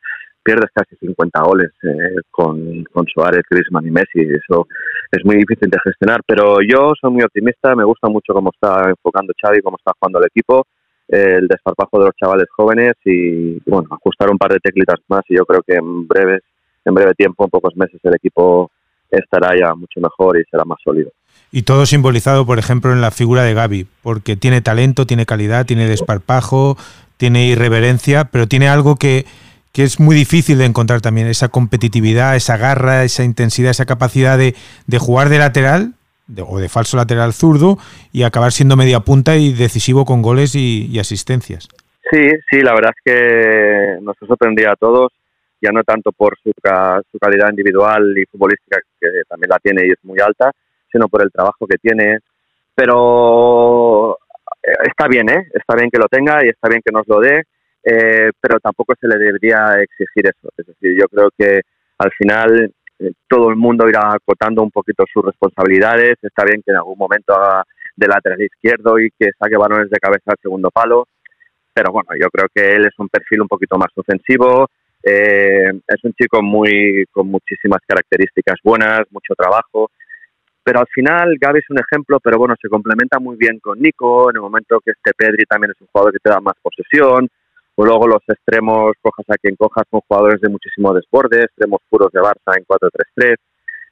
[0.42, 4.20] pierdes casi 50 goles eh, con, con Suárez, Griezmann y Messi.
[4.20, 4.68] Eso
[5.10, 8.89] es muy difícil de gestionar, pero yo soy muy optimista, me gusta mucho cómo está
[8.89, 10.66] enfocando Xavi, cómo está jugando el equipo,
[11.08, 15.38] el desparpajo de los chavales jóvenes y, bueno, ajustar un par de teclitas más y
[15.38, 16.42] yo creo que en breves,
[16.84, 18.70] en breve tiempo, en pocos meses, el equipo
[19.10, 21.12] estará ya mucho mejor y será más sólido.
[21.52, 25.65] Y todo simbolizado, por ejemplo, en la figura de Gaby, porque tiene talento, tiene calidad,
[25.65, 26.78] tiene desparpajo,
[27.17, 29.26] tiene irreverencia, pero tiene algo que,
[29.72, 34.38] que es muy difícil de encontrar también, esa competitividad, esa garra, esa intensidad, esa capacidad
[34.38, 34.56] de,
[34.88, 35.93] de jugar de lateral
[36.48, 37.78] o de falso lateral zurdo
[38.12, 41.67] y acabar siendo media punta y decisivo con goles y, asistencias.
[42.10, 45.12] Sí, sí, la verdad es que nos sorprendía a todos,
[45.62, 46.52] ya no tanto por su,
[47.12, 50.52] su calidad individual y futbolística, que también la tiene y es muy alta,
[50.93, 52.19] sino por el trabajo que tiene.
[52.75, 54.17] Pero
[54.63, 55.49] eh, está bien, ¿eh?
[55.53, 57.43] Está bien que lo tenga y está bien que nos lo dé,
[57.84, 60.49] eh, pero tampoco se le debería exigir eso.
[60.56, 61.62] Es decir, yo creo que
[61.97, 62.73] al final
[63.27, 66.15] todo el mundo irá acotando un poquito sus responsabilidades.
[66.21, 67.63] Está bien que en algún momento haga
[67.95, 71.08] de lateral izquierdo y que saque balones de cabeza al segundo palo,
[71.73, 74.67] pero bueno, yo creo que él es un perfil un poquito más ofensivo.
[75.03, 79.91] es un chico muy con muchísimas características buenas, mucho trabajo
[80.63, 84.30] pero al final Gaby es un ejemplo, pero bueno, se complementa muy bien con Nico,
[84.30, 87.28] en el momento que este Pedri también es un jugador que te da más posesión,
[87.76, 92.12] o luego los extremos, cojas a quien cojas, son jugadores de muchísimo desborde, extremos puros
[92.12, 93.36] de Barça en 4-3-3.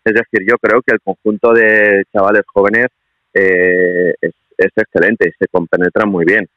[0.03, 2.87] Es decir, yo creo que el conjunto de chavales jóvenes
[3.33, 6.47] eh, es, excelente y se compenetran muy bien.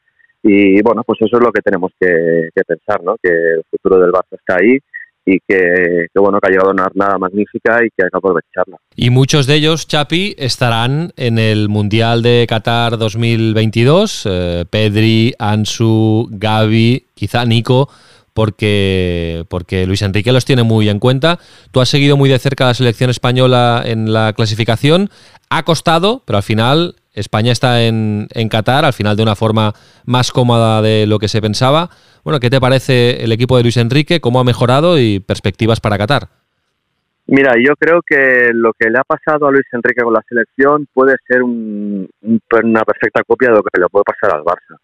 [0.43, 3.17] Y bueno, pues eso es lo que tenemos que, que pensar, ¿no?
[3.21, 4.77] Que el futuro del Barça está ahí
[5.25, 8.77] y que, bueno que ha llegado una nada magnífica y que hay que aprovecharla.
[8.95, 14.23] Y muchos de ellos, Chapi, estarán en el Mundial de Qatar 2022.
[14.25, 17.89] Eh, Pedri, Ansu, Gaby, quizá Nico,
[18.33, 21.39] porque, porque Luis Enrique los tiene muy en cuenta.
[21.71, 25.09] Tú has seguido muy de cerca la selección española en la clasificación.
[25.49, 29.73] Ha costado, pero al final España está en, en Qatar, al final de una forma
[30.05, 31.89] más cómoda de lo que se pensaba.
[32.23, 34.21] Bueno, ¿qué te parece el equipo de Luis Enrique?
[34.21, 36.27] ¿Cómo ha mejorado y perspectivas para Qatar?
[37.27, 40.87] Mira, yo creo que lo que le ha pasado a Luis Enrique con la selección
[40.93, 44.77] puede ser una perfecta copia de lo que le puede pasar al Barça,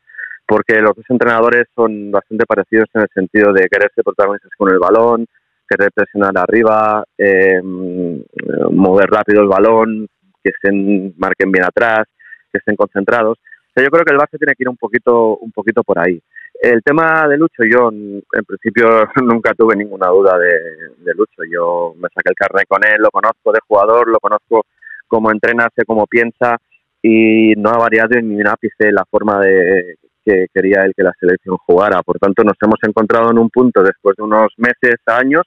[0.48, 4.72] porque los dos entrenadores son bastante parecidos en el sentido de querer ser protagonistas con
[4.72, 5.28] el balón,
[5.70, 8.24] querer presionar arriba, em,
[8.72, 10.08] mover rápido el balón,
[10.44, 10.72] que se
[11.18, 12.06] marquen bien atrás,
[12.52, 13.40] que estén concentrados.
[13.76, 16.22] yo creo que el Barça tiene que ir un poquito, un poquito por ahí.
[16.62, 21.44] El tema de Lucho, yo en principio nunca tuve ninguna duda de, Lucho.
[21.50, 24.66] Yo me saqué el carnet con él, lo conozco de jugador, lo conozco
[25.08, 26.58] cómo entrena, sé cómo piensa
[27.02, 31.14] y no ha variado ni un ápice la forma de que quería él que la
[31.20, 32.02] selección jugara.
[32.04, 35.42] Por tanto, nos hemos encontrado en un punto después de unos meses, años,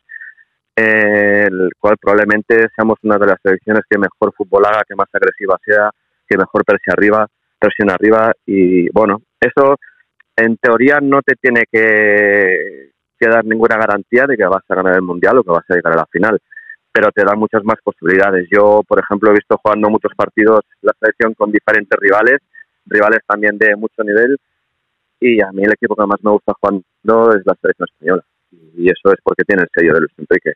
[0.74, 5.56] el cual probablemente seamos una de las selecciones que mejor fútbol haga, que más agresiva
[5.64, 5.90] sea,
[6.34, 7.26] que mejor presione arriba,
[7.58, 9.76] presione arriba y bueno, eso
[10.36, 15.02] en teoría no te tiene que, dar ninguna garantía de que vas a ganar el
[15.02, 16.38] Mundial o que vas a llegar a la final,
[16.92, 18.46] pero te da muchas más posibilidades.
[18.50, 22.40] Yo, por ejemplo, he visto jugando muchos partidos la selección con diferentes rivales,
[22.84, 24.36] rivales también de mucho nivel,
[25.20, 28.24] y a mí el equipo que más me gusta jugando es la selección española,
[28.76, 30.52] y eso es porque tiene el sello de Luis Enrique.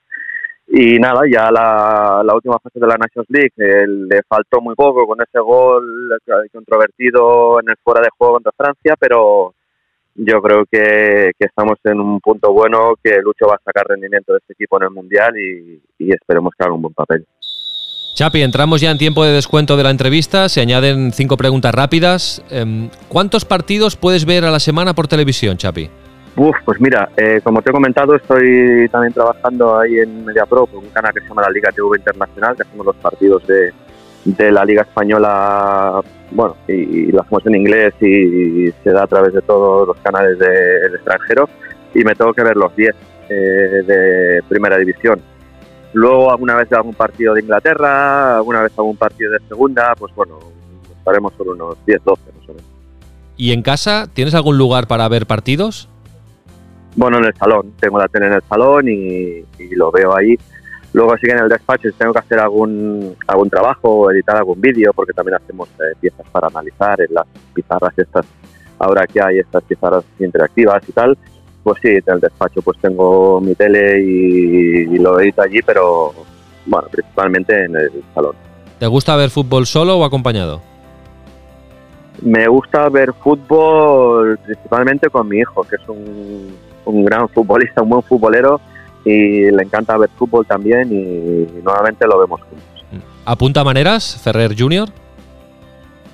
[0.70, 5.18] Y nada, ya la, última fase de la Nations League le faltó muy poco con
[5.20, 5.82] ese gol
[6.52, 9.54] controvertido en el fuera de juego contra Francia, pero
[10.14, 14.38] yo creo que, estamos en un punto bueno, que Lucho va a sacar rendimiento de
[14.38, 15.80] este equipo en el Mundial y,
[16.12, 17.24] esperemos que haga un buen papel.
[18.14, 22.44] Chapi, entramos ya en tiempo de descuento de la entrevista, se añaden cinco preguntas rápidas.
[22.50, 25.88] Em, ¿Cuántos partidos puedes ver a la semana por televisión, Chapi?
[26.38, 30.84] Uf, pues mira, eh, como te he comentado, estoy también trabajando ahí en MediaPro, con
[30.84, 33.72] un canal que se llama la Liga TV Internacional, que hacemos los partidos de,
[34.24, 39.32] de la Liga Española, bueno, y, lo hacemos en inglés y, se da a través
[39.32, 41.48] de todos los canales del extranjero
[41.92, 42.94] y me tengo que ver los 10
[43.30, 43.34] eh,
[43.84, 45.20] de Primera División.
[45.92, 50.38] Luego alguna vez algún partido de Inglaterra, alguna vez algún partido de Segunda, pues bueno,
[50.98, 52.64] estaremos por unos 10, 12 más o menos.
[53.36, 55.88] ¿Y en casa tienes algún lugar para ver partidos?
[56.98, 60.36] Bueno, en el salón, tengo la tele en el salón y, y lo veo ahí
[60.92, 64.36] Luego sí que en el despacho si tengo que hacer algún, algún trabajo o editar
[64.36, 68.26] algún vídeo, porque también hacemos eh, piezas para analizar en las pizarras estas,
[68.78, 71.18] ahora que hay estas pizarras interactivas y tal,
[71.62, 76.12] pues sí, en el despacho pues tengo mi tele y, lo edito allí, pero
[76.66, 78.34] bueno, principalmente en el salón.
[78.78, 80.62] ¿Te gusta ver fútbol solo o acompañado?
[82.22, 86.56] Me gusta ver fútbol principalmente con mi hijo, que es un,
[86.88, 88.60] un gran futbolista, un buen futbolero
[89.04, 92.84] y le encanta ver fútbol también y nuevamente lo vemos juntos.
[93.24, 94.88] ¿Apunta maneras Ferrer Junior?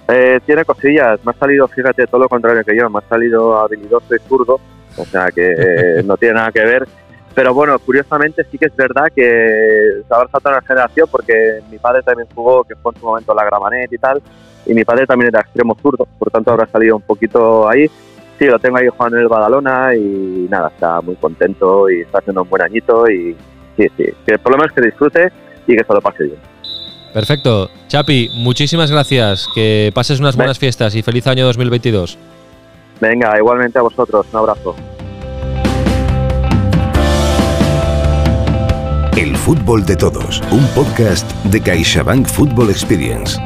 [0.08, 3.58] Eh, tiene cosillas, me ha salido, fíjate, todo lo contrario que yo, me ha salido
[3.58, 4.60] habilidoso y zurdo,
[4.96, 6.86] o sea que no tiene nada que ver.
[7.34, 12.02] Pero bueno, curiosamente sí que es verdad que habrá saltado una generación porque mi padre
[12.02, 14.22] también jugó, que fue en su momento la Gramanet y tal,
[14.66, 17.90] y mi padre también era extremo zurdo, por tanto habrá salido un poquito ahí.
[18.38, 22.18] Sí, lo tengo ahí jugando en el Badalona y nada, está muy contento y está
[22.18, 23.36] haciendo un buen añito y
[23.76, 25.32] sí, sí, que el problema es que disfrute
[25.66, 26.54] y que se lo pase bien.
[27.14, 27.70] Perfecto.
[27.86, 29.48] Chapi, muchísimas gracias.
[29.54, 32.18] Que pases unas buenas fiestas y feliz año 2022.
[33.00, 34.26] Venga, igualmente a vosotros.
[34.32, 34.74] Un abrazo.
[39.16, 43.38] El fútbol de todos, un podcast de CaixaBank Football Experience.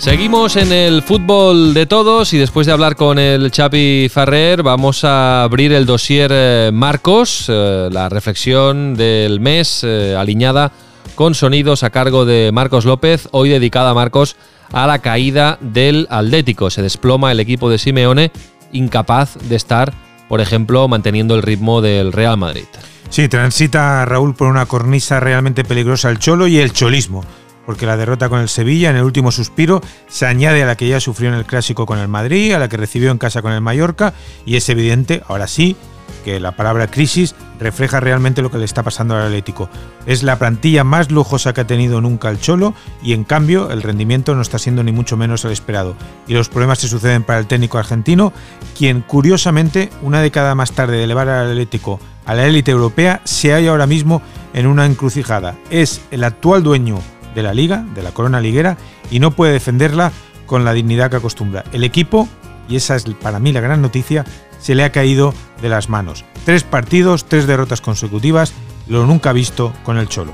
[0.00, 5.04] Seguimos en el fútbol de todos y después de hablar con el Chapi Ferrer vamos
[5.04, 10.72] a abrir el dossier eh, Marcos, eh, la reflexión del mes eh, alineada
[11.16, 14.36] con sonidos a cargo de Marcos López, hoy dedicada a Marcos
[14.72, 16.70] a la caída del Atlético.
[16.70, 18.32] Se desploma el equipo de Simeone,
[18.72, 19.92] incapaz de estar,
[20.30, 22.64] por ejemplo, manteniendo el ritmo del Real Madrid.
[23.10, 27.22] Sí, transita Raúl por una cornisa realmente peligrosa el cholo y el cholismo
[27.66, 30.88] porque la derrota con el Sevilla en el último suspiro se añade a la que
[30.88, 33.52] ya sufrió en el clásico con el Madrid, a la que recibió en casa con
[33.52, 35.76] el Mallorca, y es evidente, ahora sí,
[36.24, 39.68] que la palabra crisis refleja realmente lo que le está pasando al Atlético.
[40.06, 43.82] Es la plantilla más lujosa que ha tenido nunca el Cholo y en cambio el
[43.82, 45.96] rendimiento no está siendo ni mucho menos el esperado.
[46.26, 48.32] Y los problemas se suceden para el técnico argentino,
[48.76, 53.52] quien curiosamente, una década más tarde de elevar al Atlético a la élite europea, se
[53.52, 55.56] halla ahora mismo en una encrucijada.
[55.70, 57.00] Es el actual dueño
[57.34, 58.76] de la liga, de la corona liguera,
[59.10, 60.12] y no puede defenderla
[60.46, 61.64] con la dignidad que acostumbra.
[61.72, 62.28] El equipo,
[62.68, 64.24] y esa es para mí la gran noticia,
[64.60, 66.24] se le ha caído de las manos.
[66.44, 68.52] Tres partidos, tres derrotas consecutivas,
[68.88, 70.32] lo nunca visto con el Cholo.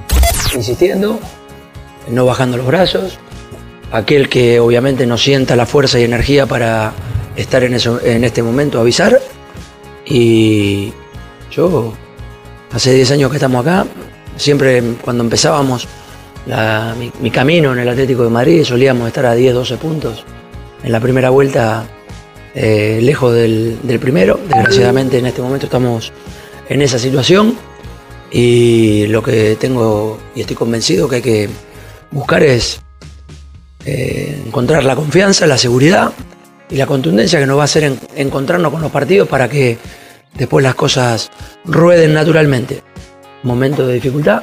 [0.55, 1.21] Insistiendo,
[2.09, 3.19] no bajando los brazos,
[3.93, 6.93] aquel que obviamente no sienta la fuerza y energía para
[7.37, 9.21] estar en, eso, en este momento, avisar.
[10.05, 10.93] Y
[11.51, 11.93] yo,
[12.73, 13.87] hace 10 años que estamos acá,
[14.37, 15.87] siempre cuando empezábamos
[17.21, 20.25] mi, camino en el Atlético de Madrid solíamos estar a 10, 12 puntos.
[20.83, 21.87] En la primera vuelta,
[22.55, 24.39] eh, lejos del, primero.
[24.49, 26.13] Desgraciadamente en este momento estamos
[26.69, 27.57] en esa situación.
[28.31, 31.49] Y lo que tengo y estoy convencido que hay que
[32.11, 32.81] buscar es
[33.85, 36.13] eh, encontrar la confianza, la seguridad
[36.69, 39.79] y la contundencia que nos va a hacer encontrarnos con los partidos para que
[40.35, 41.31] después las cosas
[41.65, 42.83] rueden naturalmente.
[43.43, 44.43] Momento de dificultad,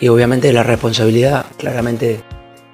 [0.00, 2.22] y obviamente la responsabilidad claramente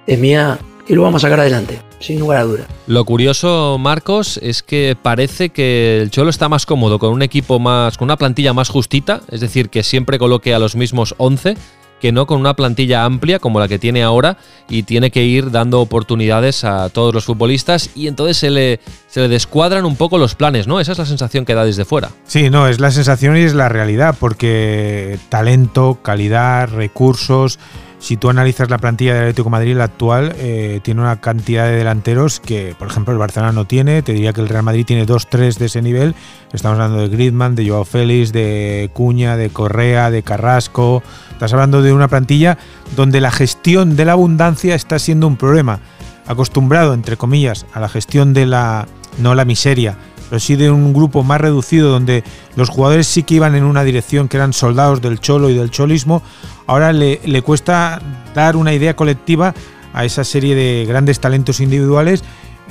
[0.06, 0.58] es mía
[0.88, 2.66] y lo vamos a sacar adelante, sin lugar a duda.
[2.86, 7.58] Lo curioso, Marcos, es que parece que el Cholo está más cómodo con un equipo
[7.58, 11.56] más, con una plantilla más justita, es decir, que siempre coloque a los mismos 11
[12.00, 14.36] que no con una plantilla amplia como la que tiene ahora
[14.68, 19.20] y tiene que ir dando oportunidades a todos los futbolistas y entonces se le, se
[19.20, 20.80] le descuadran un poco los planes, ¿no?
[20.80, 22.10] Esa es la sensación que da desde fuera.
[22.26, 27.58] Sí, no, es la sensación y es la realidad, porque talento, calidad, recursos,
[27.98, 31.64] si tú analizas la plantilla del Atlético de Madrid, la actual, eh, tiene una cantidad
[31.64, 34.02] de delanteros que, por ejemplo, el Barcelona no tiene.
[34.02, 36.14] Te diría que el Real Madrid tiene dos, tres de ese nivel.
[36.52, 41.02] Estamos hablando de Griezmann, de Joao Félix, de Cuña, de Correa, de Carrasco.
[41.32, 42.58] Estás hablando de una plantilla
[42.96, 45.80] donde la gestión de la abundancia está siendo un problema.
[46.26, 48.86] Acostumbrado, entre comillas, a la gestión de la,
[49.18, 49.96] no la miseria,
[50.28, 52.24] pero sí de un grupo más reducido donde
[52.56, 55.70] los jugadores sí que iban en una dirección que eran soldados del cholo y del
[55.70, 56.22] cholismo,
[56.66, 58.00] ahora le, cuesta
[58.34, 59.54] dar una idea colectiva
[59.92, 62.22] a esa serie de grandes talentos individuales.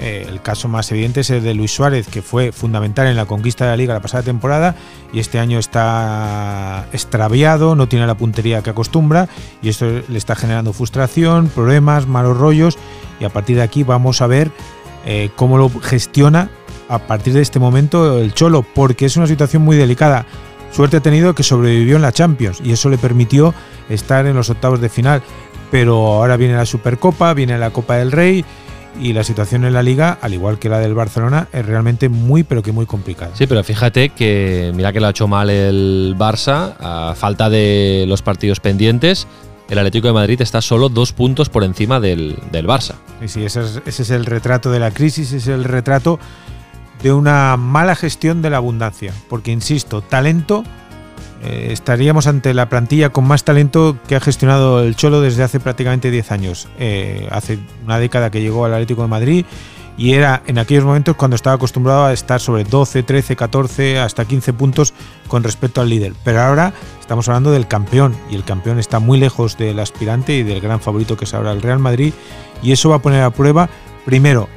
[0.02, 3.26] Eh, el caso más evidente es el de Luis Suárez, que fue fundamental en la
[3.26, 4.76] conquista de la liga la pasada temporada
[5.14, 9.30] y este año está extraviado, no tiene la puntería que acostumbra
[9.62, 12.78] y esto le está generando frustración, problemas, malos rollos
[13.22, 14.52] y a partir de aquí vamos a ver
[15.06, 16.50] eh, cómo lo gestiona
[16.90, 20.26] a partir de este momento el Cholo, porque es una situación muy delicada.
[20.72, 23.54] Suerte ha tenido que sobrevivió en la Champions y eso le permitió
[23.90, 25.22] estar en los octavos de final.
[25.72, 28.46] Pero ahora viene la Supercopa, viene la Copa del Rey
[29.02, 32.44] y la situación en la liga, al igual que la del Barcelona, es realmente muy
[32.44, 33.32] pero que muy complicada.
[33.36, 38.06] Sí, pero fíjate que mira que lo ha hecho mal el Barça, a falta de
[38.08, 39.28] los partidos pendientes,
[39.70, 42.96] el Atlético de Madrid está solo dos puntos por encima del, del Barça.
[43.22, 46.20] Sí, sí, ese es, ese es el retrato de la crisis, ese es el retrato
[47.06, 49.14] de una mala gestión de la abundancia.
[49.30, 50.64] Porque, insisto, talento,
[51.44, 55.60] eh, estaríamos ante la plantilla con más talento que ha gestionado el Cholo desde hace
[55.60, 56.68] prácticamente 10 años.
[56.80, 59.46] Eh, hace una década que llegó al Atlético de Madrid
[60.00, 64.26] y era en aquellos momentos cuando estaba acostumbrado a estar sobre 12, 13, 14, hasta
[64.26, 64.96] 15 puntos
[65.28, 66.14] con respecto al líder.
[66.24, 70.42] Pero ahora estamos hablando del campeón y el campeón está muy lejos del aspirante y
[70.42, 72.16] del gran favorito que es ahora el Real Madrid
[72.64, 73.70] y eso va a poner a prueba
[74.06, 74.50] primero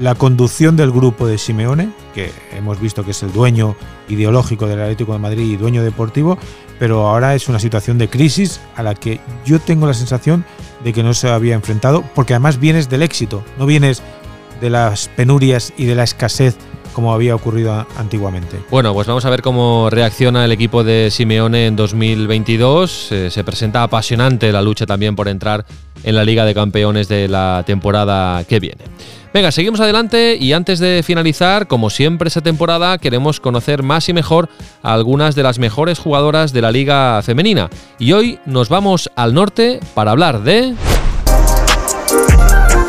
[0.00, 3.76] la conducción del grupo de Simeone, que hemos visto que es el dueño
[4.08, 6.38] ideológico del Atlético de Madrid y dueño deportivo,
[6.78, 10.44] pero ahora es una situación de crisis a la que yo tengo la sensación
[10.82, 14.02] de que no se había enfrentado, porque además vienes del éxito, no vienes
[14.60, 16.56] de las penurias y de la escasez
[16.94, 18.60] como había ocurrido antiguamente.
[18.70, 23.12] Bueno, pues vamos a ver cómo reacciona el equipo de Simeone en 2022.
[23.12, 25.66] Eh, se presenta apasionante la lucha también por entrar
[26.04, 28.84] en la Liga de Campeones de la temporada que viene.
[29.34, 34.12] Venga, seguimos adelante y antes de finalizar, como siempre esa temporada, queremos conocer más y
[34.12, 34.48] mejor
[34.80, 37.68] a algunas de las mejores jugadoras de la liga femenina.
[37.98, 40.74] Y hoy nos vamos al norte para hablar de...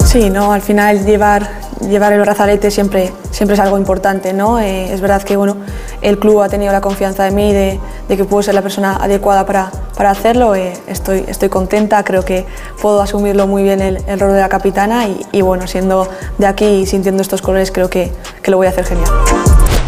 [0.05, 0.53] Sí, ¿no?
[0.53, 1.49] Al final llevar,
[1.81, 4.59] llevar el brazalete siempre, siempre es algo importante, ¿no?
[4.59, 5.57] Eh, es verdad que bueno,
[6.03, 8.97] el club ha tenido la confianza de mí, de, de que puedo ser la persona
[8.97, 10.55] adecuada para, para hacerlo.
[10.55, 12.45] Eh, estoy, estoy contenta, creo que
[12.81, 16.47] puedo asumirlo muy bien el, el rol de la capitana y, y, bueno, siendo de
[16.47, 19.09] aquí y sintiendo estos colores creo que, que lo voy a hacer genial.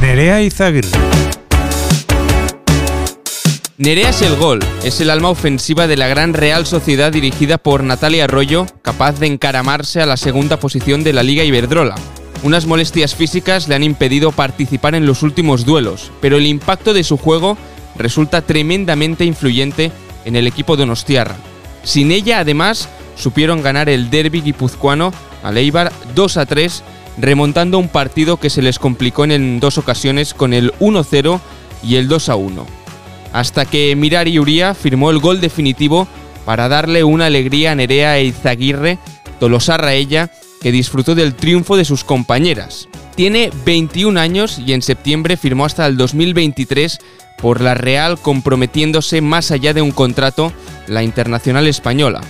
[0.01, 0.89] Nerea Izaguirre.
[3.79, 7.83] Nerea es el gol, es el alma ofensiva de la gran Real Sociedad dirigida por
[7.83, 11.93] Natalia Arroyo, capaz de encaramarse a la segunda posición de la Liga Iberdrola.
[12.41, 17.03] Unas molestias físicas le han impedido participar en los últimos duelos, pero el impacto de
[17.03, 17.55] su juego
[17.97, 19.91] resulta tremendamente influyente
[20.25, 21.36] en el equipo de Donostiarra.
[21.83, 26.83] Sin ella, además, supieron ganar el derby guipuzcoano a Leibar 2 a 3,
[27.17, 31.39] remontando un partido que se les complicó en dos ocasiones con el 1-0
[31.83, 32.88] y el 2 a 1
[33.33, 36.07] hasta que Mirari Uría firmó el gol definitivo
[36.45, 38.97] para darle una alegría a Nerea Izaguirre,
[39.39, 40.31] Tolosarra ella,
[40.62, 42.88] que disfrutó del triunfo de sus compañeras.
[43.15, 46.99] Tiene 21 años y en septiembre firmó hasta el 2023
[47.38, 50.52] por la Real comprometiéndose más allá de un contrato
[50.88, 52.21] la internacional española.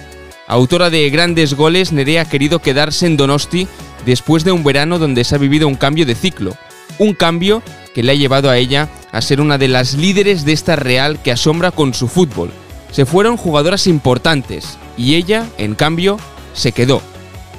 [0.47, 3.67] Autora de grandes goles, Nerea ha querido quedarse en Donosti
[4.05, 6.55] después de un verano donde se ha vivido un cambio de ciclo.
[6.99, 7.61] Un cambio
[7.93, 11.21] que le ha llevado a ella a ser una de las líderes de esta Real
[11.21, 12.51] que asombra con su fútbol.
[12.91, 16.17] Se fueron jugadoras importantes y ella, en cambio,
[16.53, 17.01] se quedó.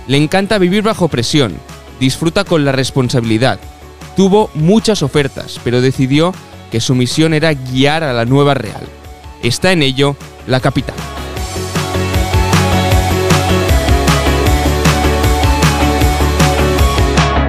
[0.07, 1.57] Le encanta vivir bajo presión,
[2.01, 3.61] disfruta con la responsabilidad.
[4.17, 6.33] Tuvo muchas ofertas, pero decidió
[6.71, 8.83] que su misión era guiar a la nueva Real.
[9.43, 10.97] Está en ello la capital.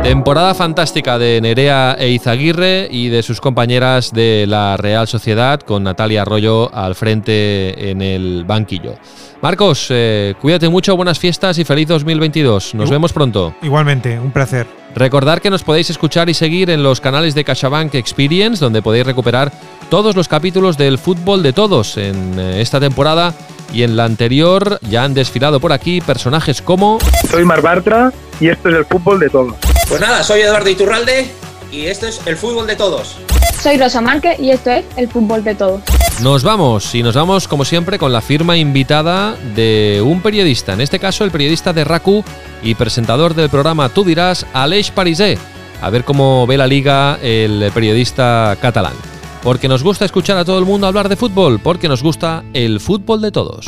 [0.10, 5.84] Temporada fantástica de Nerea e Izaguirre y de sus compañeras de la Real Sociedad con
[5.84, 8.96] Natalia Arroyo al frente en el banquillo.
[9.42, 12.74] Marcos, eh, cuídate mucho, buenas fiestas y feliz 2022.
[12.74, 13.54] Nos vemos pronto.
[13.62, 14.79] Igualmente, un placer.
[14.96, 19.06] Recordar que nos podéis escuchar y seguir en los canales de CaixaBank Experience, donde podéis
[19.06, 19.52] recuperar
[19.90, 23.34] todos los capítulos del fútbol de todos en eh, esta temporada
[23.72, 24.80] y en la anterior.
[24.90, 27.00] Ya han desfilado por aquí personajes como...
[27.30, 29.56] Soy Mar Bartra y esto es el fútbol de todos.
[29.88, 31.30] Pues nada, soy Eduardo Iturralde
[31.72, 33.18] y esto es el fútbol de todos.
[33.62, 35.82] Soy Rosa Márquez y esto es el fútbol de todos.
[36.24, 40.82] Nos vamos y nos vamos como siempre con la firma invitada de un periodista, en
[40.82, 42.26] este caso el periodista de RACU
[42.62, 45.38] y presentador del programa Tú dirás, Aleix Parisé.
[45.82, 48.96] A ver cómo ve la liga el periodista catalán.
[49.44, 52.82] Porque nos gusta escuchar a todo el mundo hablar de fútbol, porque nos gusta el
[52.82, 53.66] fútbol de todos.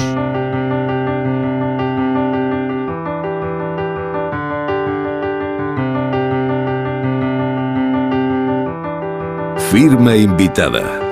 [9.71, 11.10] Firma invitada.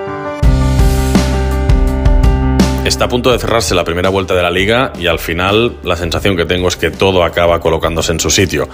[2.86, 5.96] Está a punto de cerrarse la primera vuelta de la liga y al final la
[5.96, 8.68] sensación que tengo es que todo acaba colocándose en su sitio.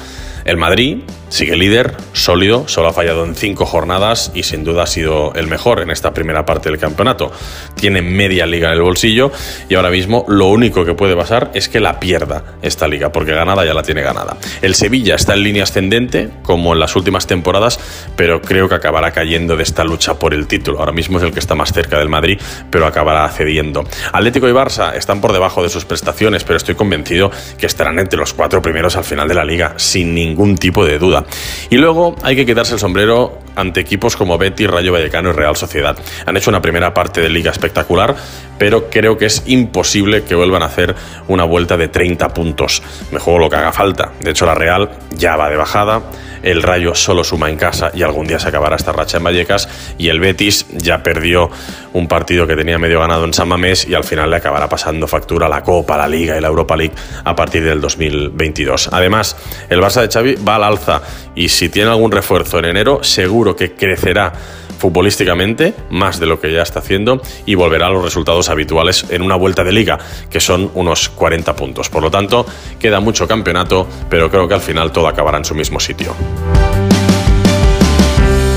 [0.45, 4.87] El Madrid sigue líder, sólido, solo ha fallado en cinco jornadas y sin duda ha
[4.87, 7.31] sido el mejor en esta primera parte del campeonato.
[7.73, 9.31] Tiene media liga en el bolsillo
[9.67, 13.33] y ahora mismo lo único que puede pasar es que la pierda esta liga, porque
[13.33, 14.37] ganada ya la tiene ganada.
[14.61, 17.79] El Sevilla está en línea ascendente, como en las últimas temporadas,
[18.15, 20.77] pero creo que acabará cayendo de esta lucha por el título.
[20.79, 23.83] Ahora mismo es el que está más cerca del Madrid, pero acabará cediendo.
[24.13, 28.19] Atlético y Barça están por debajo de sus prestaciones, pero estoy convencido que estarán entre
[28.19, 31.25] los cuatro primeros al final de la liga, sin ningún tipo de duda.
[31.69, 35.55] Y luego hay que quitarse el sombrero ante equipos como Betis, Rayo Vallecano y Real
[35.55, 35.97] Sociedad.
[36.25, 38.15] Han hecho una primera parte de liga espectacular,
[38.57, 40.95] pero creo que es imposible que vuelvan a hacer
[41.27, 42.81] una vuelta de 30 puntos.
[43.11, 44.11] Me juego lo que haga falta.
[44.19, 46.01] De hecho, la Real ya va de bajada.
[46.43, 49.67] el Rayo solo suma en casa y algún día se acabará esta racha en Vallecas
[49.97, 51.49] y el Betis ya perdió
[51.93, 53.49] un partido que tenía medio ganado en San
[53.87, 56.93] y al final le acabará pasando factura la Copa, la Liga y la Europa League
[57.23, 58.89] a partir del 2022.
[58.91, 59.35] Además,
[59.69, 61.01] el Barça de Xavi va al alza
[61.33, 64.33] y si tiene algún refuerzo en enero, seguro que crecerá
[64.77, 69.21] futbolísticamente más de lo que ya está haciendo y volverá a los resultados habituales en
[69.21, 69.97] una vuelta de liga,
[70.29, 71.89] que son unos 40 puntos.
[71.89, 72.45] Por lo tanto,
[72.79, 76.15] queda mucho campeonato, pero creo que al final todo acabará en su mismo sitio.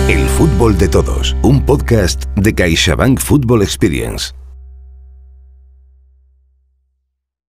[0.08, 4.37] El fútbol de todos, un podcast de CaixaBank Football Experience.